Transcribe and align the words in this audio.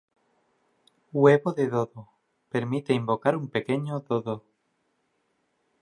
Huevo 1.13 1.53
de 1.53 1.67
dodo: 1.69 2.09
Permite 2.49 2.91
invocar 2.95 3.35
un 3.37 3.49
pequeño 3.49 3.99
dodo. 3.99 4.43